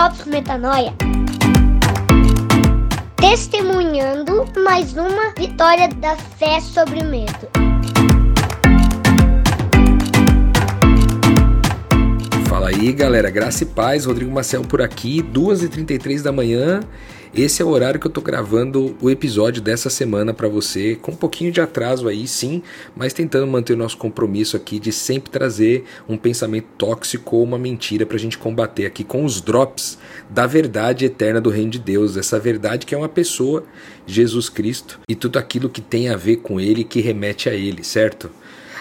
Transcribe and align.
Drops 0.00 0.24
Metanoia. 0.24 0.94
Testemunhando 3.16 4.46
mais 4.64 4.96
uma 4.96 5.34
vitória 5.36 5.88
da 5.88 6.16
fé 6.16 6.58
sobre 6.58 7.00
o 7.00 7.04
medo. 7.04 7.46
Fala 12.48 12.70
aí 12.70 12.94
galera, 12.94 13.28
graça 13.28 13.64
e 13.64 13.66
paz, 13.66 14.06
Rodrigo 14.06 14.32
Marcel 14.32 14.62
por 14.62 14.80
aqui, 14.80 15.22
2h33 15.22 16.22
da 16.22 16.32
manhã. 16.32 16.80
Esse 17.32 17.62
é 17.62 17.64
o 17.64 17.68
horário 17.68 18.00
que 18.00 18.08
eu 18.08 18.10
tô 18.10 18.20
gravando 18.20 18.96
o 19.00 19.08
episódio 19.08 19.62
dessa 19.62 19.88
semana 19.88 20.34
para 20.34 20.48
você, 20.48 20.96
com 20.96 21.12
um 21.12 21.16
pouquinho 21.16 21.52
de 21.52 21.60
atraso 21.60 22.08
aí, 22.08 22.26
sim, 22.26 22.60
mas 22.96 23.12
tentando 23.12 23.46
manter 23.46 23.74
o 23.74 23.76
nosso 23.76 23.96
compromisso 23.96 24.56
aqui 24.56 24.80
de 24.80 24.90
sempre 24.90 25.30
trazer 25.30 25.84
um 26.08 26.16
pensamento 26.16 26.66
tóxico 26.76 27.36
ou 27.36 27.44
uma 27.44 27.56
mentira 27.56 28.04
pra 28.04 28.18
gente 28.18 28.36
combater 28.36 28.84
aqui 28.84 29.04
com 29.04 29.24
os 29.24 29.40
drops 29.40 29.96
da 30.28 30.44
verdade 30.44 31.04
eterna 31.04 31.40
do 31.40 31.50
reino 31.50 31.70
de 31.70 31.78
Deus, 31.78 32.16
essa 32.16 32.36
verdade 32.36 32.84
que 32.84 32.96
é 32.96 32.98
uma 32.98 33.08
pessoa, 33.08 33.62
Jesus 34.04 34.48
Cristo, 34.48 34.98
e 35.08 35.14
tudo 35.14 35.38
aquilo 35.38 35.68
que 35.68 35.80
tem 35.80 36.08
a 36.08 36.16
ver 36.16 36.38
com 36.38 36.60
ele 36.60 36.82
que 36.82 37.00
remete 37.00 37.48
a 37.48 37.54
ele, 37.54 37.84
certo? 37.84 38.28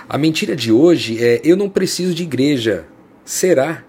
A 0.10 0.18
mentira 0.18 0.56
de 0.56 0.72
hoje 0.72 1.24
é 1.24 1.40
eu 1.44 1.56
não 1.56 1.70
preciso 1.70 2.16
de 2.16 2.24
igreja. 2.24 2.88
Será? 3.24 3.84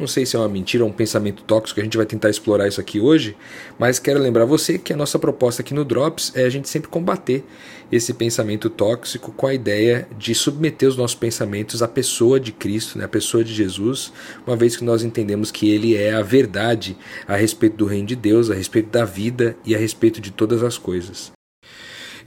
Não 0.00 0.06
sei 0.06 0.24
se 0.24 0.34
é 0.34 0.38
uma 0.38 0.48
mentira 0.48 0.82
ou 0.82 0.88
um 0.88 0.92
pensamento 0.94 1.42
tóxico, 1.42 1.78
a 1.78 1.82
gente 1.84 1.98
vai 1.98 2.06
tentar 2.06 2.30
explorar 2.30 2.66
isso 2.66 2.80
aqui 2.80 2.98
hoje, 2.98 3.36
mas 3.78 3.98
quero 3.98 4.18
lembrar 4.18 4.46
você 4.46 4.78
que 4.78 4.94
a 4.94 4.96
nossa 4.96 5.18
proposta 5.18 5.60
aqui 5.60 5.74
no 5.74 5.84
Drops 5.84 6.32
é 6.34 6.44
a 6.46 6.48
gente 6.48 6.70
sempre 6.70 6.88
combater 6.88 7.44
esse 7.92 8.14
pensamento 8.14 8.70
tóxico 8.70 9.30
com 9.30 9.46
a 9.46 9.52
ideia 9.52 10.08
de 10.16 10.34
submeter 10.34 10.88
os 10.88 10.96
nossos 10.96 11.14
pensamentos 11.14 11.82
à 11.82 11.86
pessoa 11.86 12.40
de 12.40 12.50
Cristo, 12.50 12.96
né, 12.96 13.04
à 13.04 13.08
pessoa 13.08 13.44
de 13.44 13.52
Jesus, 13.52 14.10
uma 14.46 14.56
vez 14.56 14.74
que 14.74 14.84
nós 14.84 15.02
entendemos 15.02 15.50
que 15.50 15.68
ele 15.68 15.94
é 15.94 16.14
a 16.14 16.22
verdade 16.22 16.96
a 17.28 17.36
respeito 17.36 17.76
do 17.76 17.84
reino 17.84 18.06
de 18.06 18.16
Deus, 18.16 18.50
a 18.50 18.54
respeito 18.54 18.88
da 18.88 19.04
vida 19.04 19.54
e 19.66 19.74
a 19.74 19.78
respeito 19.78 20.18
de 20.18 20.30
todas 20.30 20.62
as 20.62 20.78
coisas. 20.78 21.30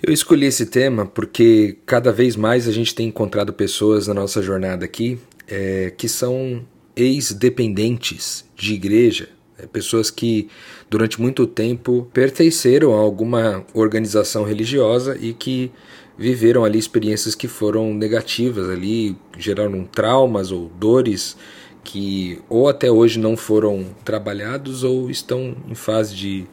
Eu 0.06 0.14
escolhi 0.14 0.46
esse 0.46 0.68
tema 0.68 1.08
porque 1.08 1.80
cada 1.88 2.12
vez 2.12 2.36
mais 2.36 2.68
a 2.68 2.72
gente 2.72 2.94
tem 2.94 3.08
encontrado 3.08 3.52
pessoas 3.52 4.08
na 4.08 4.14
nossa 4.14 4.44
jornada 4.44 4.86
aqui 4.86 5.18
é, 5.48 5.92
que 5.98 6.08
são 6.08 6.64
ex-dependentes 6.96 8.46
de 8.56 8.74
igreja, 8.74 9.30
né, 9.58 9.68
pessoas 9.72 10.10
que 10.12 10.50
durante 10.90 11.22
muito 11.22 11.48
tempo 11.48 12.08
pertenceram 12.14 12.94
a 12.94 13.00
alguma 13.00 13.66
organização 13.74 14.44
religiosa 14.44 15.18
e 15.20 15.34
que 15.34 15.72
viveram 16.18 16.64
ali 16.64 16.78
experiências 16.78 17.34
que 17.34 17.48
foram 17.48 17.94
negativas 17.94 18.70
ali, 18.70 19.16
geraram 19.38 19.84
traumas 19.86 20.52
ou 20.52 20.72
dores 20.80 21.36
que 21.84 22.40
ou 22.48 22.70
até 22.70 22.90
hoje 22.90 23.20
não 23.20 23.36
foram 23.36 23.86
trabalhados 24.06 24.84
ou 24.84 25.10
estão 25.10 25.56
em 25.68 25.76
fase 25.76 26.16
de, 26.16 26.46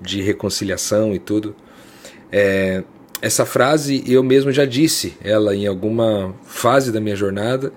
de 0.00 0.20
reconciliação 0.20 1.14
e 1.14 1.18
tudo. 1.18 1.54
É, 2.30 2.82
essa 3.20 3.46
frase 3.46 4.02
eu 4.06 4.22
mesmo 4.22 4.50
já 4.50 4.64
disse 4.64 5.14
ela 5.22 5.54
em 5.54 5.66
alguma 5.66 6.34
fase 6.44 6.90
da 6.90 7.00
minha 7.00 7.14
jornada 7.14 7.72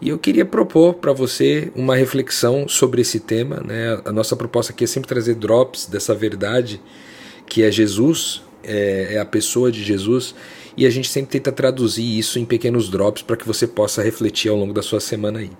e 0.00 0.10
eu 0.10 0.18
queria 0.18 0.44
propor 0.44 0.94
para 0.94 1.12
você 1.12 1.72
uma 1.74 1.96
reflexão 1.96 2.68
sobre 2.68 3.00
esse 3.00 3.18
tema. 3.18 3.60
Né? 3.64 4.00
A 4.04 4.12
nossa 4.12 4.36
proposta 4.36 4.72
aqui 4.72 4.84
é 4.84 4.86
sempre 4.86 5.08
trazer 5.08 5.34
drops 5.34 5.86
dessa 5.86 6.14
verdade 6.14 6.80
que 7.46 7.62
é 7.62 7.70
Jesus, 7.70 8.42
é, 8.62 9.14
é 9.14 9.18
a 9.18 9.24
pessoa 9.24 9.72
de 9.72 9.82
Jesus, 9.82 10.34
e 10.76 10.86
a 10.86 10.90
gente 10.90 11.08
sempre 11.08 11.30
tenta 11.30 11.50
traduzir 11.50 12.18
isso 12.18 12.38
em 12.38 12.44
pequenos 12.44 12.90
drops 12.90 13.22
para 13.22 13.36
que 13.36 13.46
você 13.46 13.66
possa 13.66 14.02
refletir 14.02 14.50
ao 14.50 14.56
longo 14.56 14.72
da 14.72 14.82
sua 14.82 15.00
semana 15.00 15.40
aí. 15.40 15.50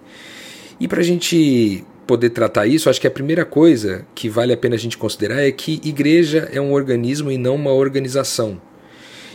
E 0.78 0.86
para 0.86 1.00
a 1.00 1.05
gente 1.05 1.85
poder 2.07 2.30
tratar 2.30 2.67
isso, 2.67 2.89
acho 2.89 3.01
que 3.01 3.07
a 3.07 3.11
primeira 3.11 3.45
coisa 3.45 4.07
que 4.14 4.29
vale 4.29 4.52
a 4.52 4.57
pena 4.57 4.77
a 4.77 4.79
gente 4.79 4.96
considerar 4.96 5.42
é 5.42 5.51
que 5.51 5.80
igreja 5.83 6.48
é 6.52 6.61
um 6.61 6.73
organismo 6.73 7.33
e 7.33 7.39
não 7.39 7.57
uma 7.57 7.73
organização. 7.73 8.61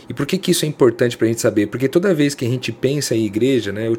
E 0.08 0.14
por 0.14 0.26
que, 0.26 0.36
que 0.36 0.50
isso 0.50 0.64
é 0.64 0.68
importante 0.68 1.16
para 1.16 1.26
a 1.26 1.28
gente 1.28 1.40
saber? 1.40 1.66
Porque 1.66 1.88
toda 1.88 2.14
vez 2.14 2.34
que 2.34 2.44
a 2.44 2.48
gente 2.48 2.70
pensa 2.70 3.14
em 3.14 3.24
igreja, 3.24 3.72
né, 3.72 3.88
eu, 3.88 3.96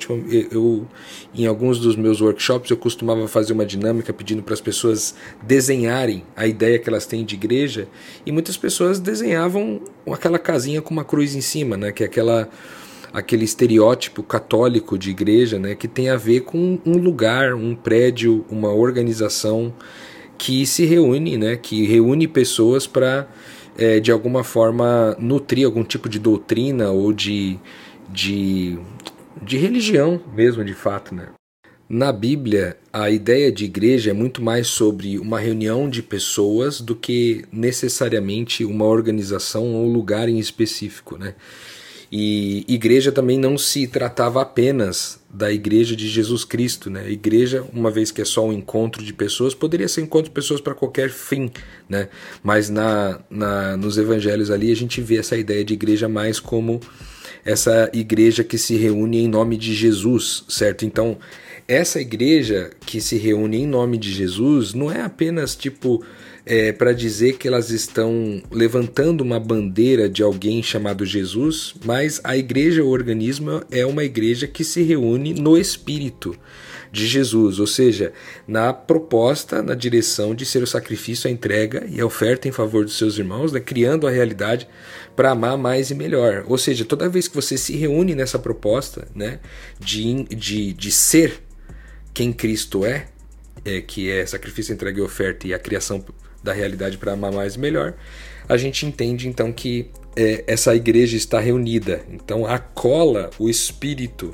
eu, 0.51 0.88
em 1.33 1.45
alguns 1.45 1.79
dos 1.79 1.95
meus 1.95 2.21
workshops 2.21 2.69
eu 2.69 2.77
costumava 2.77 3.27
fazer 3.27 3.53
uma 3.53 3.66
dinâmica 3.66 4.13
pedindo 4.13 4.43
para 4.43 4.53
as 4.53 4.61
pessoas 4.61 5.16
desenharem 5.41 6.23
a 6.35 6.45
ideia 6.45 6.77
que 6.77 6.88
elas 6.88 7.05
têm 7.05 7.25
de 7.25 7.35
igreja, 7.35 7.88
e 8.25 8.31
muitas 8.31 8.57
pessoas 8.57 8.99
desenhavam 8.99 9.81
aquela 10.11 10.38
casinha 10.38 10.81
com 10.81 10.93
uma 10.93 11.03
cruz 11.03 11.35
em 11.35 11.41
cima, 11.41 11.75
né, 11.75 11.91
que 11.91 12.03
é 12.03 12.05
aquela 12.05 12.49
aquele 13.13 13.45
estereótipo 13.45 14.22
católico 14.22 14.97
de 14.97 15.09
igreja, 15.09 15.57
né, 15.57 15.73
que 15.73 15.87
tem 15.87 16.09
a 16.09 16.17
ver 16.17 16.41
com 16.41 16.77
um 16.85 16.97
lugar, 16.97 17.53
um 17.53 17.73
prédio, 17.73 18.43
uma 18.49 18.73
organização 18.73 19.73
que 20.37 20.66
se 20.66 20.85
reúne, 20.85 21.37
né, 21.37 21.55
que 21.55 21.85
reúne 21.85 22.27
pessoas 22.27 22.85
para 22.85 23.25
é, 23.78 24.00
de 24.00 24.12
alguma 24.12 24.44
forma 24.44 25.16
nutrir 25.19 25.66
algum 25.66 25.84
tipo 25.84 26.08
de 26.08 26.19
doutrina 26.19 26.91
ou 26.91 27.12
de, 27.13 27.59
de, 28.09 28.78
de 29.41 29.58
religião 29.58 30.22
mesmo, 30.34 30.63
de 30.63 30.74
fato, 30.74 31.13
né? 31.13 31.30
Na 31.88 32.12
Bíblia, 32.12 32.78
a 32.91 33.12
ideia 33.12 33.52
de 33.52 33.66
igreja 33.66 34.09
é 34.09 34.14
muito 34.14 34.41
mais 34.41 34.66
sobre 34.66 35.19
uma 35.19 35.40
reunião 35.40 35.88
de 35.88 36.02
pessoas 36.02 36.81
do 36.81 36.96
que 36.96 37.46
necessariamente 37.52 38.66
uma 38.66 38.85
organização 38.85 39.75
ou 39.75 39.88
lugar 39.88 40.28
em 40.28 40.40
específico, 40.40 41.16
né? 41.16 41.35
E 42.11 42.63
igreja 42.67 43.11
também 43.11 43.39
não 43.39 43.57
se 43.57 43.88
tratava 43.88 44.41
apenas 44.41 45.19
da 45.29 45.51
igreja 45.51 45.95
de 45.95 46.07
Jesus 46.07 46.45
Cristo, 46.45 46.89
né? 46.89 47.11
igreja, 47.11 47.66
uma 47.73 47.91
vez 47.91 48.09
que 48.11 48.21
é 48.21 48.25
só 48.25 48.45
um 48.45 48.53
encontro 48.53 49.03
de 49.03 49.11
pessoas, 49.11 49.53
poderia 49.53 49.88
ser 49.88 50.01
um 50.01 50.05
encontro 50.05 50.29
de 50.29 50.35
pessoas 50.35 50.61
para 50.61 50.73
qualquer 50.73 51.09
fim, 51.09 51.51
né? 51.89 52.07
Mas 52.41 52.69
na, 52.69 53.19
na, 53.29 53.75
nos 53.75 53.97
evangelhos 53.97 54.49
ali 54.49 54.71
a 54.71 54.75
gente 54.75 55.01
vê 55.01 55.17
essa 55.17 55.35
ideia 55.35 55.66
de 55.66 55.73
igreja 55.73 56.07
mais 56.07 56.39
como 56.39 56.79
essa 57.43 57.89
igreja 57.93 58.43
que 58.43 58.57
se 58.57 58.75
reúne 58.75 59.19
em 59.19 59.27
nome 59.27 59.57
de 59.57 59.73
Jesus, 59.73 60.45
certo? 60.47 60.85
Então, 60.85 61.17
essa 61.67 61.99
igreja 61.99 62.72
que 62.85 63.01
se 63.01 63.17
reúne 63.17 63.57
em 63.57 63.67
nome 63.67 63.97
de 63.97 64.11
Jesus 64.11 64.73
não 64.73 64.91
é 64.91 65.01
apenas 65.01 65.55
tipo 65.55 66.03
é, 66.45 66.72
para 66.72 66.94
dizer 66.94 67.38
que 67.38 67.47
elas 67.47 67.72
estão 67.72 68.41
levantando 68.51 69.22
uma 69.22 69.39
bandeira 69.39 70.07
de 70.07 70.22
alguém 70.22 70.61
chamado 70.61 71.06
Jesus, 71.06 71.73
mas 71.83 72.22
a 72.23 72.38
igreja, 72.38 72.83
o 72.83 72.89
organismo, 72.89 73.63
é 73.72 73.85
uma 73.85 74.03
igreja 74.03 74.45
que 74.45 74.63
se 74.63 74.84
reúne 74.84 75.34
no 75.34 75.57
Espírito 75.57 76.38
de 76.91 77.07
Jesus, 77.07 77.59
ou 77.59 77.67
seja, 77.67 78.13
na 78.47 78.72
proposta, 78.72 79.61
na 79.61 79.73
direção 79.73 80.34
de 80.34 80.45
ser 80.45 80.63
o 80.63 80.67
sacrifício, 80.67 81.28
a 81.28 81.31
entrega 81.31 81.85
e 81.89 82.00
a 82.00 82.05
oferta 82.05 82.47
em 82.47 82.53
favor 82.53 82.85
dos 82.85 82.97
seus 82.97 83.17
irmãos, 83.17 83.51
né, 83.51 83.59
criando 83.59 84.07
a 84.07 84.11
realidade 84.11 84.67
para 85.13 85.31
amar 85.31 85.57
mais 85.57 85.89
e 85.89 85.95
melhor. 85.95 86.45
Ou 86.47 86.57
seja, 86.57 86.85
toda 86.85 87.09
vez 87.09 87.28
que 87.28 87.35
você 87.35 87.57
se 87.57 87.75
reúne 87.75 88.16
nessa 88.16 88.39
proposta 88.39 89.07
né, 89.13 89.39
de, 89.78 90.23
de, 90.25 90.72
de 90.72 90.91
ser 90.91 91.41
quem 92.13 92.31
Cristo 92.31 92.85
é, 92.85 93.07
é, 93.66 93.81
que 93.81 94.09
é 94.09 94.25
sacrifício, 94.25 94.73
entrega 94.73 95.00
e 95.00 95.03
oferta 95.03 95.47
e 95.47 95.53
a 95.53 95.59
criação 95.59 96.01
da 96.45 96.53
realidade 96.53 96.97
para 96.97 97.13
amar 97.13 97.33
mais 97.33 97.56
e 97.56 97.59
melhor, 97.59 97.95
a 98.47 98.56
gente 98.56 98.85
entende 98.85 99.28
então 99.28 99.51
que 99.51 99.89
é, 100.16 100.44
essa 100.47 100.73
igreja 100.75 101.17
está 101.17 101.39
reunida. 101.39 102.03
Então 102.09 102.45
a 102.45 102.59
cola, 102.59 103.31
o 103.38 103.50
espírito 103.50 104.33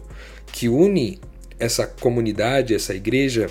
que 0.51 0.67
une 0.67 1.19
essa 1.57 1.88
comunidade, 1.88 2.75
essa 2.75 2.94
igreja, 2.94 3.47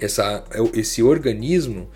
essa, 0.00 0.44
esse 0.74 1.02
organismo 1.02 1.88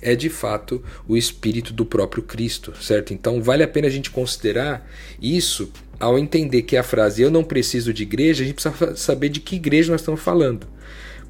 é 0.00 0.14
de 0.14 0.28
fato 0.28 0.82
o 1.06 1.16
espírito 1.16 1.72
do 1.72 1.84
próprio 1.84 2.22
Cristo, 2.22 2.74
certo? 2.82 3.14
Então 3.14 3.42
vale 3.42 3.62
a 3.62 3.68
pena 3.68 3.86
a 3.86 3.90
gente 3.90 4.10
considerar 4.10 4.90
isso 5.20 5.70
ao 6.00 6.18
entender 6.18 6.62
que 6.62 6.76
a 6.76 6.82
frase 6.82 7.22
eu 7.22 7.30
não 7.30 7.44
preciso 7.44 7.92
de 7.92 8.02
igreja, 8.02 8.42
a 8.42 8.46
gente 8.46 8.60
precisa 8.60 8.96
saber 8.96 9.28
de 9.28 9.40
que 9.40 9.56
igreja 9.56 9.92
nós 9.92 10.00
estamos 10.00 10.20
falando. 10.20 10.66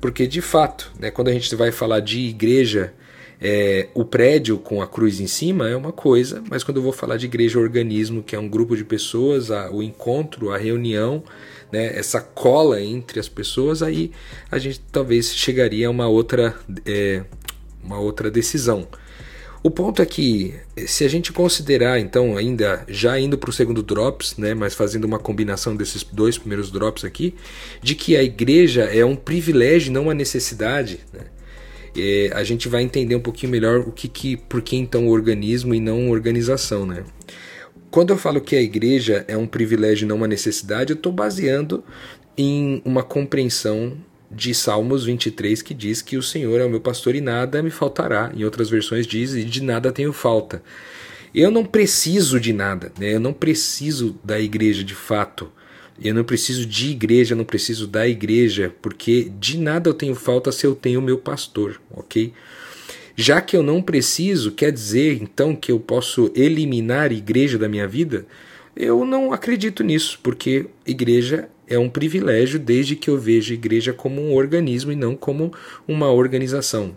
Porque 0.01 0.27
de 0.27 0.41
fato, 0.41 0.93
né, 0.99 1.11
quando 1.11 1.29
a 1.29 1.33
gente 1.33 1.53
vai 1.57 1.73
falar 1.73 2.01
de 2.01 2.21
igreja 2.21 2.93
é, 3.41 3.89
o 3.95 4.05
prédio 4.05 4.59
com 4.59 4.83
a 4.83 4.87
cruz 4.87 5.21
em 5.21 5.27
cima 5.27 5.69
é 5.69 5.77
uma 5.77 5.93
coisa, 5.93 6.43
mas 6.51 6.65
quando 6.65 6.79
eu 6.79 6.83
vou 6.83 6.93
falar 6.93 7.17
de 7.17 7.27
igreja 7.27 7.59
organismo, 7.59 8.23
que 8.23 8.35
é 8.35 8.39
um 8.39 8.49
grupo 8.49 8.77
de 8.77 8.85
pessoas, 8.85 9.51
a, 9.51 9.71
o 9.71 9.83
encontro, 9.83 10.51
a 10.51 10.59
reunião, 10.59 11.23
né, 11.71 11.97
essa 11.97 12.21
cola 12.21 12.83
entre 12.83 13.21
as 13.21 13.29
pessoas, 13.29 13.83
aí 13.83 14.11
a 14.51 14.59
gente 14.59 14.81
talvez 14.91 15.35
chegaria 15.35 15.87
a 15.87 15.91
uma 15.91 16.09
outra, 16.09 16.57
é, 16.85 17.23
uma 17.83 18.01
outra 18.01 18.31
decisão. 18.31 18.89
O 19.63 19.71
ponto 19.71 20.01
é 20.01 20.07
que, 20.07 20.55
se 20.87 21.05
a 21.05 21.09
gente 21.09 21.33
considerar, 21.33 21.99
então, 21.99 22.37
ainda 22.37 22.85
já 22.89 23.19
indo 23.19 23.37
para 23.37 23.51
o 23.51 23.53
segundo 23.53 23.83
drops, 23.83 24.37
né, 24.37 24.55
mas 24.55 24.75
fazendo 24.75 25.05
uma 25.05 25.19
combinação 25.19 25.77
desses 25.77 26.03
dois 26.05 26.39
primeiros 26.39 26.71
drops 26.71 27.05
aqui, 27.05 27.35
de 27.83 27.95
que 27.95 28.17
a 28.17 28.23
igreja 28.23 28.85
é 28.85 29.05
um 29.05 29.17
privilégio, 29.17 29.93
não 29.93 30.05
uma 30.05 30.15
necessidade, 30.15 31.01
né? 31.13 31.27
É, 31.97 32.31
a 32.35 32.43
gente 32.45 32.69
vai 32.69 32.83
entender 32.83 33.15
um 33.15 33.21
pouquinho 33.21 33.53
melhor 33.53 33.81
o 33.81 33.93
que, 33.93 34.09
que 34.09 34.37
por 34.37 34.63
que 34.63 34.77
então 34.77 35.09
organismo 35.09 35.75
e 35.75 35.81
não 35.81 36.11
organização, 36.11 36.87
né? 36.87 37.05
Quando 37.91 38.11
eu 38.11 38.19
falo 38.19 38.41
que 38.41 38.55
a 38.55 38.61
igreja 38.61 39.25
é 39.27 39.37
um 39.37 39.47
privilégio 39.47 40.05
e 40.05 40.09
não 40.09 40.17
uma 40.17 40.29
necessidade, 40.29 40.93
eu 40.93 40.97
estou 40.97 41.11
baseando 41.11 41.83
em 42.37 42.83
uma 42.85 43.03
compreensão 43.03 43.97
de 44.31 44.55
Salmos 44.55 45.05
23 45.05 45.63
que 45.63 45.73
diz 45.73 46.03
que 46.03 46.17
o 46.17 46.23
Senhor 46.23 46.61
é 46.61 46.65
o 46.65 46.71
meu 46.71 46.81
pastor 46.81 47.15
e 47.15 47.21
nada 47.21 47.63
me 47.63 47.71
faltará. 47.71 48.31
Em 48.37 48.45
outras 48.45 48.69
versões 48.69 49.07
diz 49.07 49.33
e 49.33 49.43
de 49.43 49.63
nada 49.63 49.91
tenho 49.91 50.13
falta. 50.13 50.63
Eu 51.35 51.51
não 51.51 51.65
preciso 51.65 52.39
de 52.39 52.53
nada, 52.53 52.93
né? 52.99 53.15
eu 53.15 53.21
não 53.21 53.33
preciso 53.33 54.19
da 54.23 54.39
igreja 54.39 54.85
de 54.85 54.95
fato. 54.95 55.51
Eu 56.03 56.15
não 56.15 56.25
preciso 56.25 56.65
de 56.65 56.91
igreja, 56.91 57.35
não 57.35 57.45
preciso 57.45 57.87
da 57.87 58.07
igreja, 58.07 58.73
porque 58.81 59.31
de 59.39 59.59
nada 59.59 59.91
eu 59.91 59.95
tenho 59.95 60.15
falta 60.15 60.53
se 60.53 60.65
eu 60.65 60.75
tenho 60.75 61.01
o 61.01 61.03
meu 61.03 61.19
pastor, 61.19 61.81
ok? 61.91 62.33
Já 63.17 63.41
que 63.41 63.57
eu 63.57 63.65
não 63.65 63.83
preciso, 63.83 64.53
quer 64.53 64.71
dizer 64.71 65.21
então 65.21 65.57
que 65.57 65.73
eu 65.73 65.81
posso 65.81 66.31
eliminar 66.37 67.11
a 67.11 67.15
igreja 67.15 67.59
da 67.59 67.69
minha 67.69 67.89
vida? 67.89 68.25
Eu 68.77 69.05
não 69.05 69.33
acredito 69.33 69.83
nisso, 69.83 70.21
porque 70.23 70.67
igreja 70.87 71.49
é 71.67 71.77
um 71.77 71.89
privilégio 71.89 72.61
desde 72.61 72.95
que 72.95 73.11
eu 73.11 73.19
veja 73.19 73.53
a 73.53 73.57
igreja 73.57 73.93
como 73.93 74.23
um 74.23 74.35
organismo 74.35 74.93
e 74.93 74.95
não 74.95 75.17
como 75.17 75.53
uma 75.87 76.13
organização. 76.13 76.97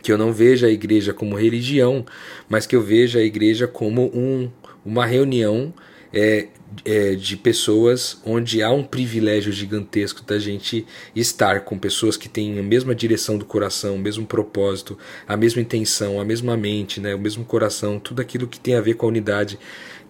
Que 0.00 0.12
eu 0.12 0.16
não 0.16 0.32
veja 0.32 0.68
a 0.68 0.70
igreja 0.70 1.12
como 1.12 1.36
religião, 1.36 2.06
mas 2.48 2.64
que 2.64 2.76
eu 2.76 2.80
veja 2.80 3.18
a 3.18 3.24
igreja 3.24 3.66
como 3.66 4.06
um, 4.14 4.48
uma 4.84 5.04
reunião 5.04 5.74
é, 6.12 6.48
é, 6.84 7.14
de 7.14 7.36
pessoas 7.36 8.20
onde 8.24 8.62
há 8.62 8.70
um 8.70 8.82
privilégio 8.82 9.52
gigantesco 9.52 10.22
da 10.22 10.38
gente 10.38 10.86
estar 11.14 11.60
com 11.60 11.78
pessoas 11.78 12.16
que 12.16 12.28
têm 12.28 12.58
a 12.58 12.62
mesma 12.62 12.94
direção 12.94 13.36
do 13.36 13.44
coração, 13.44 13.96
o 13.96 13.98
mesmo 13.98 14.26
propósito, 14.26 14.98
a 15.26 15.36
mesma 15.36 15.62
intenção, 15.62 16.20
a 16.20 16.24
mesma 16.24 16.56
mente, 16.56 17.00
né, 17.00 17.14
o 17.14 17.18
mesmo 17.18 17.44
coração, 17.44 17.98
tudo 17.98 18.20
aquilo 18.20 18.46
que 18.46 18.58
tem 18.58 18.74
a 18.74 18.80
ver 18.80 18.94
com 18.94 19.06
a 19.06 19.08
unidade 19.08 19.58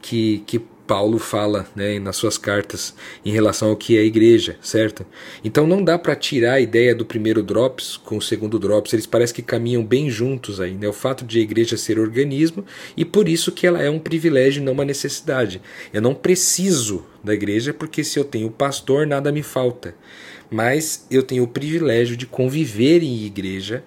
que, 0.00 0.43
que 0.47 0.61
Paulo 0.90 1.20
fala 1.20 1.69
né, 1.76 2.00
nas 2.00 2.16
suas 2.16 2.37
cartas 2.37 2.96
em 3.25 3.31
relação 3.31 3.69
ao 3.69 3.76
que 3.76 3.96
é 3.96 4.00
a 4.00 4.04
igreja, 4.04 4.56
certo? 4.60 5.06
Então 5.44 5.64
não 5.64 5.84
dá 5.84 5.96
para 5.96 6.16
tirar 6.16 6.54
a 6.54 6.60
ideia 6.60 6.96
do 6.96 7.06
primeiro 7.06 7.44
drops 7.44 7.96
com 7.96 8.16
o 8.16 8.20
segundo 8.20 8.58
drops, 8.58 8.92
eles 8.92 9.06
parecem 9.06 9.37
que 9.37 9.42
caminham 9.42 9.84
bem 9.84 10.10
juntos 10.10 10.60
aí, 10.60 10.75
né? 10.75 10.88
O 10.88 10.92
fato 10.92 11.25
de 11.25 11.38
a 11.38 11.42
igreja 11.42 11.76
ser 11.76 11.96
organismo 11.96 12.64
e 12.96 13.04
por 13.04 13.28
isso 13.28 13.52
que 13.52 13.69
ela 13.69 13.81
é 13.81 13.88
um 13.88 14.00
privilégio 14.00 14.64
não 14.64 14.72
uma 14.72 14.84
necessidade. 14.84 15.62
Eu 15.92 16.02
não 16.02 16.12
preciso 16.12 17.06
da 17.22 17.34
igreja 17.34 17.72
porque 17.72 18.02
se 18.02 18.19
eu 18.19 18.25
tenho 18.25 18.50
pastor 18.50 19.06
nada 19.06 19.31
me 19.31 19.44
falta, 19.44 19.94
mas 20.50 21.06
eu 21.08 21.22
tenho 21.22 21.44
o 21.44 21.48
privilégio 21.48 22.16
de 22.16 22.26
conviver 22.26 23.00
em 23.04 23.26
igreja 23.26 23.84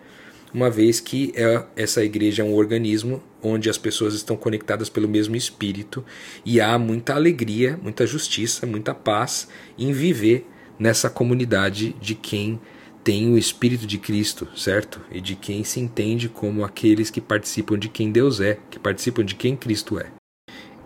uma 0.53 0.69
vez 0.69 0.99
que 0.99 1.33
é, 1.35 1.63
essa 1.75 2.03
igreja 2.03 2.43
é 2.43 2.45
um 2.45 2.53
organismo 2.53 3.21
onde 3.41 3.69
as 3.69 3.77
pessoas 3.77 4.13
estão 4.13 4.37
conectadas 4.37 4.89
pelo 4.89 5.07
mesmo 5.07 5.35
espírito 5.35 6.05
e 6.45 6.61
há 6.61 6.77
muita 6.77 7.15
alegria, 7.15 7.79
muita 7.81 8.05
justiça, 8.05 8.65
muita 8.65 8.93
paz 8.93 9.47
em 9.77 9.91
viver 9.91 10.47
nessa 10.77 11.09
comunidade 11.09 11.95
de 11.99 12.15
quem 12.15 12.59
tem 13.03 13.33
o 13.33 13.37
espírito 13.37 13.85
de 13.85 13.97
Cristo, 13.97 14.47
certo? 14.55 15.01
E 15.11 15.19
de 15.19 15.35
quem 15.35 15.63
se 15.63 15.79
entende 15.79 16.29
como 16.29 16.63
aqueles 16.63 17.09
que 17.09 17.19
participam 17.19 17.77
de 17.77 17.89
quem 17.89 18.11
Deus 18.11 18.39
é, 18.39 18.57
que 18.69 18.79
participam 18.79 19.25
de 19.25 19.35
quem 19.35 19.57
Cristo 19.57 19.99
é. 19.99 20.05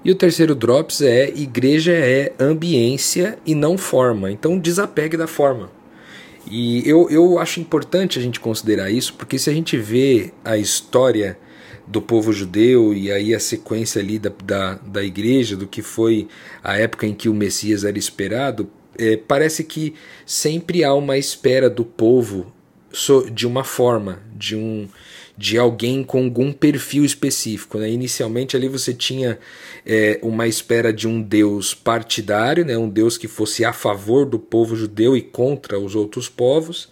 E 0.04 0.12
o 0.12 0.16
terceiro 0.16 0.56
drops 0.56 1.02
é 1.02 1.30
igreja 1.30 1.92
é 1.92 2.34
ambiência 2.40 3.38
e 3.46 3.54
não 3.54 3.78
forma. 3.78 4.32
Então 4.32 4.58
desapegue 4.58 5.18
da 5.18 5.28
forma. 5.28 5.77
E 6.50 6.88
eu, 6.88 7.10
eu 7.10 7.40
acho 7.40 7.60
importante 7.60 8.18
a 8.18 8.22
gente 8.22 8.40
considerar 8.40 8.90
isso, 8.90 9.14
porque 9.14 9.38
se 9.38 9.50
a 9.50 9.54
gente 9.54 9.78
vê 9.78 10.32
a 10.44 10.58
história 10.58 11.38
do 11.86 12.02
povo 12.02 12.34
judeu 12.34 12.94
e 12.94 13.12
aí 13.12 13.34
a 13.34 13.40
sequência 13.40 14.02
ali 14.02 14.20
da, 14.20 14.32
da, 14.44 14.74
da 14.76 15.04
igreja, 15.04 15.56
do 15.56 15.68
que 15.68 15.82
foi 15.82 16.28
a 16.64 16.78
época 16.78 17.08
em 17.08 17.14
que 17.14 17.30
o 17.30 17.34
Messias 17.34 17.84
era 17.84 17.98
esperado, 17.98 18.70
é, 18.98 19.16
parece 19.16 19.64
que 19.64 19.94
sempre 20.26 20.84
há 20.84 20.94
uma 20.94 21.18
espera 21.18 21.70
do 21.70 21.86
povo 21.86 22.52
de 23.32 23.46
uma 23.46 23.64
forma, 23.64 24.20
de 24.36 24.56
um 24.56 24.88
de 25.38 25.58
alguém 25.58 26.04
com 26.04 26.24
algum 26.24 26.52
perfil 26.52 27.06
específico. 27.06 27.78
Né? 27.78 27.90
Inicialmente 27.92 28.56
ali 28.56 28.68
você 28.68 28.94
tinha 28.94 29.38
é, 29.86 30.20
uma 30.24 30.48
espera 30.48 30.92
de 30.92 31.08
um 31.08 31.22
Deus 31.22 31.74
partidário, 31.74 32.66
né? 32.66 32.78
um 32.78 32.90
Deus 32.90 33.18
que 33.18 33.28
fosse 33.28 33.64
a 33.64 33.72
favor 33.72 34.26
do 34.26 34.40
povo 34.40 34.76
judeu 34.76 35.16
e 35.16 35.22
contra 35.22 35.80
os 35.80 35.96
outros 35.96 36.28
povos. 36.28 36.90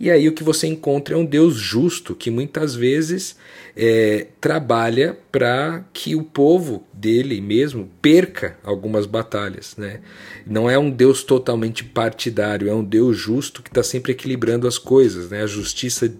E 0.00 0.10
aí 0.10 0.28
o 0.28 0.32
que 0.32 0.44
você 0.44 0.66
encontra 0.68 1.14
é 1.14 1.18
um 1.18 1.24
Deus 1.24 1.56
justo 1.56 2.14
que 2.14 2.30
muitas 2.30 2.74
vezes 2.74 3.36
é, 3.76 4.28
trabalha 4.40 5.18
para 5.32 5.84
que 5.92 6.14
o 6.14 6.22
povo 6.22 6.86
dele 6.92 7.40
mesmo 7.40 7.90
perca 8.00 8.56
algumas 8.62 9.06
batalhas. 9.06 9.76
Né? 9.76 10.00
Não 10.46 10.70
é 10.70 10.78
um 10.78 10.90
Deus 10.90 11.24
totalmente 11.24 11.82
partidário, 11.82 12.68
é 12.68 12.74
um 12.74 12.84
Deus 12.84 13.16
justo 13.16 13.62
que 13.62 13.70
está 13.70 13.82
sempre 13.82 14.12
equilibrando 14.12 14.68
as 14.68 14.78
coisas. 14.78 15.30
Né? 15.30 15.42
A 15.42 15.46
justiça 15.46 16.12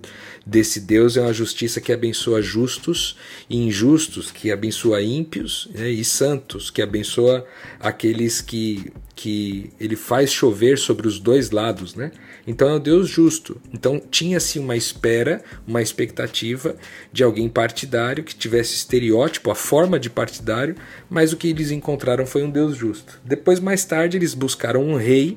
desse 0.44 0.80
Deus 0.80 1.16
é 1.16 1.20
uma 1.20 1.32
justiça 1.32 1.80
que 1.80 1.92
abençoa 1.92 2.42
justos 2.42 3.16
e 3.48 3.56
injustos, 3.56 4.30
que 4.30 4.50
abençoa 4.50 5.02
ímpios 5.02 5.68
né? 5.72 5.88
e 5.88 6.04
santos, 6.04 6.70
que 6.70 6.82
abençoa 6.82 7.46
aqueles 7.78 8.40
que, 8.40 8.92
que 9.20 9.72
ele 9.80 9.96
faz 9.96 10.32
chover 10.32 10.78
sobre 10.78 11.08
os 11.08 11.18
dois 11.18 11.50
lados. 11.50 11.96
Né? 11.96 12.12
Então 12.46 12.68
é 12.68 12.74
um 12.74 12.78
Deus 12.78 13.08
justo. 13.08 13.60
Então 13.74 14.00
tinha-se 14.00 14.60
uma 14.60 14.76
espera, 14.76 15.42
uma 15.66 15.82
expectativa 15.82 16.76
de 17.12 17.24
alguém 17.24 17.48
partidário 17.48 18.22
que 18.22 18.32
tivesse 18.32 18.76
estereótipo, 18.76 19.50
a 19.50 19.56
forma 19.56 19.98
de 19.98 20.08
partidário, 20.08 20.76
mas 21.10 21.32
o 21.32 21.36
que 21.36 21.48
eles 21.48 21.72
encontraram 21.72 22.24
foi 22.24 22.44
um 22.44 22.50
Deus 22.50 22.76
justo. 22.76 23.20
Depois, 23.24 23.58
mais 23.58 23.84
tarde, 23.84 24.16
eles 24.16 24.34
buscaram 24.34 24.84
um 24.84 24.94
rei 24.94 25.36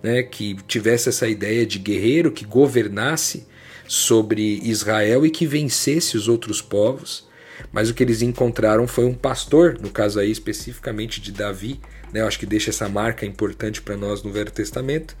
né, 0.00 0.22
que 0.22 0.54
tivesse 0.68 1.08
essa 1.08 1.26
ideia 1.26 1.66
de 1.66 1.80
guerreiro, 1.80 2.30
que 2.30 2.44
governasse 2.44 3.44
sobre 3.88 4.60
Israel 4.62 5.26
e 5.26 5.30
que 5.30 5.48
vencesse 5.48 6.16
os 6.16 6.28
outros 6.28 6.62
povos. 6.62 7.25
Mas 7.72 7.90
o 7.90 7.94
que 7.94 8.02
eles 8.02 8.22
encontraram 8.22 8.86
foi 8.86 9.04
um 9.04 9.14
pastor, 9.14 9.78
no 9.80 9.90
caso 9.90 10.18
aí 10.18 10.30
especificamente 10.30 11.20
de 11.20 11.32
Davi, 11.32 11.80
né, 12.12 12.20
eu 12.20 12.26
acho 12.26 12.38
que 12.38 12.46
deixa 12.46 12.70
essa 12.70 12.88
marca 12.88 13.26
importante 13.26 13.82
para 13.82 13.96
nós 13.96 14.22
no 14.22 14.32
Velho 14.32 14.50
Testamento 14.50 15.16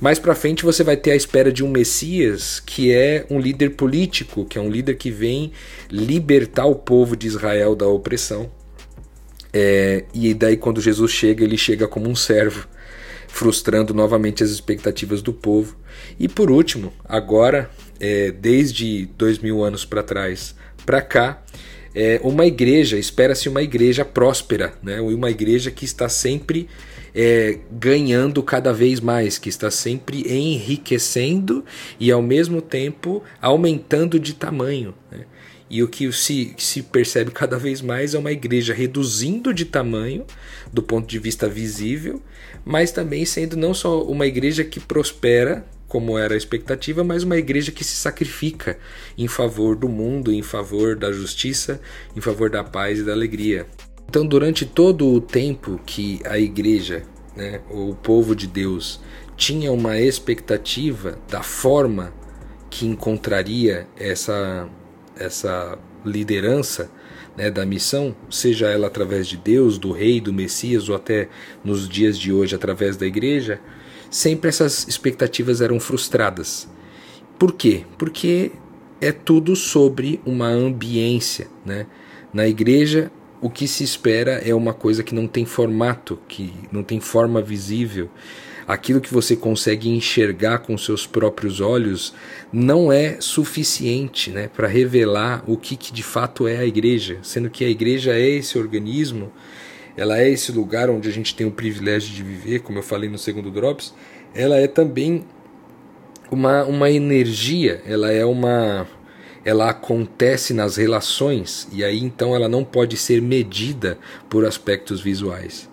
mais 0.00 0.18
para 0.18 0.34
frente 0.34 0.64
você 0.64 0.82
vai 0.82 0.96
ter 0.96 1.12
a 1.12 1.16
espera 1.16 1.52
de 1.52 1.62
um 1.62 1.68
Messias 1.68 2.60
que 2.60 2.92
é 2.92 3.26
um 3.30 3.38
líder 3.38 3.70
político, 3.70 4.44
que 4.44 4.58
é 4.58 4.60
um 4.60 4.70
líder 4.70 4.94
que 4.94 5.10
vem 5.10 5.52
libertar 5.90 6.66
o 6.66 6.74
povo 6.74 7.16
de 7.16 7.26
Israel 7.26 7.74
da 7.74 7.86
opressão. 7.86 8.50
É, 9.52 10.04
e 10.14 10.32
daí 10.32 10.56
quando 10.56 10.80
Jesus 10.80 11.10
chega, 11.10 11.44
ele 11.44 11.58
chega 11.58 11.88
como 11.88 12.08
um 12.08 12.14
servo, 12.14 12.68
frustrando 13.28 13.92
novamente 13.92 14.42
as 14.42 14.50
expectativas 14.50 15.20
do 15.20 15.32
povo. 15.32 15.76
E 16.18 16.28
por 16.28 16.50
último, 16.50 16.92
agora, 17.04 17.70
é, 17.98 18.30
desde 18.30 19.06
dois 19.18 19.38
mil 19.38 19.62
anos 19.62 19.84
para 19.84 20.02
trás, 20.02 20.54
para 20.84 21.02
cá, 21.02 21.42
é, 21.94 22.20
uma 22.22 22.46
igreja, 22.46 22.98
espera-se 22.98 23.48
uma 23.48 23.62
igreja 23.62 24.04
próspera, 24.04 24.74
né? 24.82 25.00
uma 25.00 25.30
igreja 25.30 25.70
que 25.70 25.84
está 25.84 26.08
sempre 26.08 26.68
é, 27.14 27.58
ganhando 27.70 28.42
cada 28.42 28.72
vez 28.72 29.00
mais, 29.00 29.38
que 29.38 29.48
está 29.48 29.70
sempre 29.70 30.22
enriquecendo 30.32 31.64
e 31.98 32.10
ao 32.10 32.22
mesmo 32.22 32.62
tempo 32.62 33.22
aumentando 33.40 34.18
de 34.18 34.34
tamanho. 34.34 34.94
Né? 35.10 35.24
E 35.68 35.82
o 35.82 35.88
que 35.88 36.12
se, 36.12 36.54
se 36.58 36.82
percebe 36.82 37.30
cada 37.30 37.56
vez 37.56 37.80
mais 37.80 38.14
é 38.14 38.18
uma 38.18 38.32
igreja 38.32 38.74
reduzindo 38.74 39.54
de 39.54 39.64
tamanho 39.64 40.26
do 40.72 40.82
ponto 40.82 41.08
de 41.08 41.18
vista 41.18 41.48
visível, 41.48 42.20
mas 42.64 42.90
também 42.90 43.24
sendo 43.24 43.56
não 43.56 43.72
só 43.72 44.02
uma 44.02 44.26
igreja 44.26 44.64
que 44.64 44.80
prospera, 44.80 45.64
como 45.90 46.16
era 46.16 46.34
a 46.34 46.36
expectativa, 46.36 47.02
mas 47.02 47.24
uma 47.24 47.36
igreja 47.36 47.72
que 47.72 47.82
se 47.82 47.96
sacrifica 47.96 48.78
em 49.18 49.26
favor 49.26 49.74
do 49.74 49.88
mundo, 49.88 50.32
em 50.32 50.40
favor 50.40 50.94
da 50.94 51.10
justiça, 51.10 51.80
em 52.16 52.20
favor 52.20 52.48
da 52.48 52.62
paz 52.62 53.00
e 53.00 53.02
da 53.02 53.10
alegria. 53.10 53.66
Então, 54.08 54.24
durante 54.24 54.64
todo 54.64 55.12
o 55.12 55.20
tempo 55.20 55.80
que 55.84 56.20
a 56.24 56.38
igreja, 56.38 57.02
né, 57.36 57.60
o 57.68 57.92
povo 57.96 58.36
de 58.36 58.46
Deus, 58.46 59.00
tinha 59.36 59.72
uma 59.72 59.98
expectativa 59.98 61.18
da 61.28 61.42
forma 61.42 62.12
que 62.70 62.86
encontraria 62.86 63.88
essa, 63.98 64.68
essa 65.16 65.76
liderança 66.04 66.88
né, 67.36 67.50
da 67.50 67.66
missão, 67.66 68.14
seja 68.30 68.68
ela 68.68 68.86
através 68.86 69.26
de 69.26 69.36
Deus, 69.36 69.76
do 69.76 69.90
Rei, 69.90 70.20
do 70.20 70.32
Messias, 70.32 70.88
ou 70.88 70.94
até 70.94 71.28
nos 71.64 71.88
dias 71.88 72.16
de 72.16 72.32
hoje 72.32 72.54
através 72.54 72.96
da 72.96 73.06
igreja, 73.06 73.60
sempre 74.10 74.48
essas 74.48 74.86
expectativas 74.88 75.60
eram 75.60 75.78
frustradas. 75.78 76.68
Por 77.38 77.52
quê? 77.52 77.84
Porque 77.96 78.52
é 79.00 79.12
tudo 79.12 79.56
sobre 79.56 80.20
uma 80.26 80.48
ambiência. 80.48 81.46
Né? 81.64 81.86
Na 82.34 82.46
igreja, 82.46 83.10
o 83.40 83.48
que 83.48 83.66
se 83.66 83.82
espera 83.82 84.32
é 84.44 84.54
uma 84.54 84.74
coisa 84.74 85.02
que 85.02 85.14
não 85.14 85.26
tem 85.26 85.46
formato, 85.46 86.18
que 86.28 86.52
não 86.70 86.82
tem 86.82 87.00
forma 87.00 87.40
visível. 87.40 88.10
Aquilo 88.68 89.00
que 89.00 89.12
você 89.12 89.34
consegue 89.34 89.88
enxergar 89.88 90.58
com 90.58 90.76
seus 90.76 91.06
próprios 91.06 91.60
olhos 91.60 92.14
não 92.52 92.92
é 92.92 93.16
suficiente 93.20 94.30
né, 94.30 94.48
para 94.48 94.68
revelar 94.68 95.42
o 95.46 95.56
que, 95.56 95.76
que 95.76 95.92
de 95.92 96.02
fato 96.02 96.46
é 96.46 96.58
a 96.58 96.66
igreja, 96.66 97.18
sendo 97.22 97.50
que 97.50 97.64
a 97.64 97.68
igreja 97.68 98.12
é 98.12 98.28
esse 98.28 98.58
organismo, 98.58 99.32
ela 99.96 100.18
é 100.18 100.28
esse 100.28 100.52
lugar 100.52 100.88
onde 100.88 101.08
a 101.08 101.12
gente 101.12 101.34
tem 101.34 101.46
o 101.46 101.50
privilégio 101.50 102.14
de 102.14 102.22
viver, 102.22 102.60
como 102.60 102.78
eu 102.78 102.82
falei 102.82 103.08
no 103.08 103.18
segundo 103.18 103.50
Drops, 103.50 103.94
ela 104.34 104.56
é 104.56 104.66
também 104.66 105.24
uma, 106.30 106.64
uma 106.64 106.90
energia, 106.90 107.82
ela 107.84 108.10
é 108.10 108.24
uma 108.24 108.86
ela 109.42 109.70
acontece 109.70 110.52
nas 110.52 110.76
relações 110.76 111.66
e 111.72 111.82
aí 111.82 111.98
então 111.98 112.36
ela 112.36 112.46
não 112.46 112.62
pode 112.62 112.96
ser 112.96 113.22
medida 113.22 113.98
por 114.28 114.44
aspectos 114.44 115.00
visuais. 115.00 115.68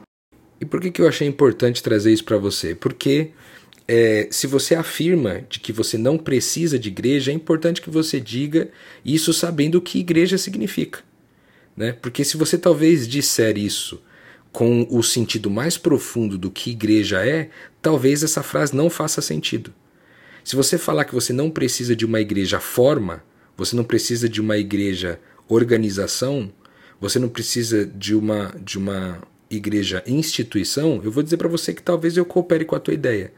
E 0.60 0.66
por 0.66 0.80
que, 0.80 0.90
que 0.90 1.02
eu 1.02 1.08
achei 1.08 1.28
importante 1.28 1.84
trazer 1.84 2.14
isso 2.14 2.24
para 2.24 2.38
você? 2.38 2.74
Porque 2.74 3.32
é, 3.88 4.28
se 4.32 4.48
você 4.48 4.74
afirma 4.74 5.44
de 5.50 5.60
que 5.60 5.72
você 5.72 5.98
não 5.98 6.18
precisa 6.18 6.80
de 6.80 6.90
igreja, 6.90 7.32
é 7.32 7.34
importante 7.34 7.82
que 7.82 7.90
você 7.90 8.20
diga 8.20 8.70
isso 9.06 9.34
sabendo 9.34 9.76
o 9.76 9.82
que 9.82 10.00
igreja 10.00 10.38
significa. 10.38 11.00
Né? 11.76 11.92
Porque 11.94 12.24
se 12.24 12.38
você 12.38 12.58
talvez 12.58 13.08
disser 13.08 13.58
isso 13.58 14.02
com 14.52 14.88
o 14.90 15.04
sentido 15.04 15.50
mais 15.50 15.78
profundo 15.78 16.38
do 16.38 16.50
que 16.50 16.72
igreja 16.72 17.26
é, 17.26 17.50
talvez 17.82 18.24
essa 18.24 18.42
frase 18.42 18.76
não 18.76 18.90
faça 18.90 19.22
sentido. 19.22 19.74
Se 20.44 20.56
você 20.56 20.78
falar 20.78 21.06
que 21.06 21.14
você 21.14 21.34
não 21.34 21.50
precisa 21.50 21.96
de 21.96 22.06
uma 22.06 22.22
igreja 22.22 22.60
forma, 22.60 23.24
você 23.56 23.76
não 23.76 23.84
precisa 23.84 24.30
de 24.30 24.40
uma 24.40 24.58
igreja 24.58 25.20
organização, 25.48 26.52
você 27.00 27.20
não 27.20 27.30
precisa 27.30 27.86
de 27.86 28.16
uma 28.16 28.54
de 28.62 28.78
uma 28.78 29.22
igreja 29.50 30.04
instituição, 30.06 31.02
eu 31.04 31.12
vou 31.12 31.24
dizer 31.24 31.38
para 31.38 31.48
você 31.48 31.74
que 31.74 31.82
talvez 31.82 32.18
eu 32.18 32.26
coopere 32.26 32.66
com 32.66 32.76
a 32.76 32.80
tua 32.80 32.94
ideia. 32.94 33.34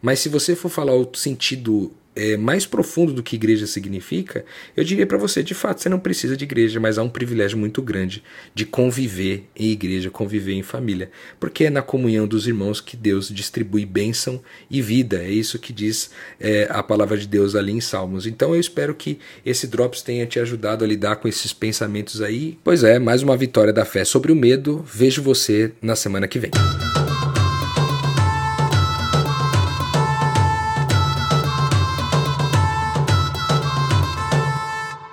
Mas 0.00 0.20
se 0.20 0.28
você 0.28 0.54
for 0.54 0.68
falar 0.68 0.94
o 0.94 1.08
sentido 1.14 1.92
é, 2.18 2.36
mais 2.36 2.66
profundo 2.66 3.12
do 3.12 3.22
que 3.22 3.36
igreja 3.36 3.66
significa, 3.66 4.44
eu 4.76 4.82
diria 4.82 5.06
para 5.06 5.16
você, 5.16 5.42
de 5.42 5.54
fato, 5.54 5.80
você 5.80 5.88
não 5.88 6.00
precisa 6.00 6.36
de 6.36 6.44
igreja, 6.44 6.80
mas 6.80 6.98
há 6.98 7.02
um 7.02 7.08
privilégio 7.08 7.56
muito 7.56 7.80
grande 7.80 8.22
de 8.54 8.66
conviver 8.66 9.44
em 9.54 9.70
igreja, 9.70 10.10
conviver 10.10 10.54
em 10.54 10.62
família, 10.62 11.10
porque 11.38 11.64
é 11.64 11.70
na 11.70 11.80
comunhão 11.80 12.26
dos 12.26 12.48
irmãos 12.48 12.80
que 12.80 12.96
Deus 12.96 13.28
distribui 13.28 13.86
bênção 13.86 14.42
e 14.68 14.82
vida. 14.82 15.22
É 15.22 15.30
isso 15.30 15.58
que 15.58 15.72
diz 15.72 16.10
é, 16.40 16.66
a 16.70 16.82
palavra 16.82 17.16
de 17.16 17.28
Deus 17.28 17.54
ali 17.54 17.72
em 17.72 17.80
Salmos. 17.80 18.26
Então 18.26 18.52
eu 18.52 18.60
espero 18.60 18.94
que 18.94 19.18
esse 19.46 19.68
Drops 19.68 20.02
tenha 20.02 20.26
te 20.26 20.40
ajudado 20.40 20.84
a 20.84 20.88
lidar 20.88 21.16
com 21.16 21.28
esses 21.28 21.52
pensamentos 21.52 22.20
aí. 22.20 22.58
Pois 22.64 22.82
é, 22.82 22.98
mais 22.98 23.22
uma 23.22 23.36
vitória 23.36 23.72
da 23.72 23.84
fé 23.84 24.04
sobre 24.04 24.32
o 24.32 24.36
medo. 24.36 24.84
Vejo 24.92 25.22
você 25.22 25.72
na 25.80 25.94
semana 25.94 26.26
que 26.26 26.38
vem. 26.38 26.50